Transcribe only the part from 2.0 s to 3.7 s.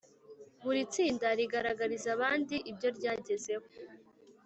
abandi ibyo ryagezeho